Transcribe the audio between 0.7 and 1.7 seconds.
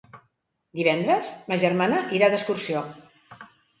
Divendres ma